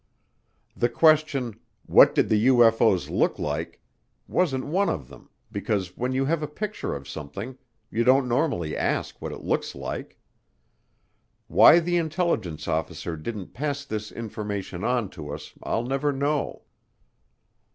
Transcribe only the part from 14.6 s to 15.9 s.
on to us I'll